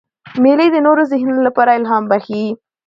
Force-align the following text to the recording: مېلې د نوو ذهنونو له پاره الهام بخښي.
مېلې 0.43 0.67
د 0.71 0.75
نوو 0.85 1.09
ذهنونو 1.11 1.41
له 1.47 1.51
پاره 1.55 1.73
الهام 1.79 2.03
بخښي. 2.11 2.45